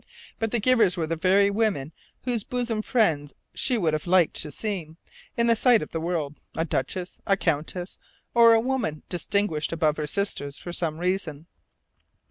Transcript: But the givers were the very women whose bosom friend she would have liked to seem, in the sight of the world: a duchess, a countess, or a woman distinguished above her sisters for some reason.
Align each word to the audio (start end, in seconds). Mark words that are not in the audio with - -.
But 0.39 0.49
the 0.49 0.59
givers 0.59 0.97
were 0.97 1.05
the 1.05 1.15
very 1.15 1.51
women 1.51 1.91
whose 2.23 2.43
bosom 2.43 2.81
friend 2.81 3.31
she 3.53 3.77
would 3.77 3.93
have 3.93 4.07
liked 4.07 4.33
to 4.37 4.49
seem, 4.49 4.97
in 5.37 5.45
the 5.45 5.55
sight 5.55 5.83
of 5.83 5.91
the 5.91 6.01
world: 6.01 6.33
a 6.57 6.65
duchess, 6.65 7.21
a 7.27 7.37
countess, 7.37 7.99
or 8.33 8.55
a 8.55 8.59
woman 8.59 9.03
distinguished 9.09 9.71
above 9.71 9.97
her 9.97 10.07
sisters 10.07 10.57
for 10.57 10.73
some 10.73 10.97
reason. 10.97 11.45